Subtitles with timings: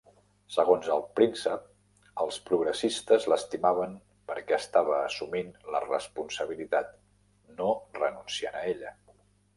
[0.53, 1.65] Segons el príncep,
[2.23, 3.93] "els progressistes l'estimaven
[4.31, 6.91] perquè estava assumint la responsabilitat,
[7.61, 7.69] no
[8.07, 8.97] renunciant a ella".